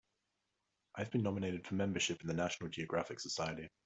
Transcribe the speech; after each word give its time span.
I've 0.95 1.11
been 1.11 1.21
nominated 1.21 1.63
for 1.67 1.75
membership 1.75 2.21
in 2.21 2.27
the 2.27 2.33
National 2.33 2.71
Geographic 2.71 3.19
Society. 3.19 3.69